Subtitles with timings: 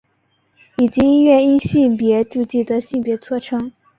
[0.79, 3.71] 以及医院因性别注记的性别错称。